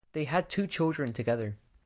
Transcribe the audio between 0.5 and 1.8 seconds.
children together.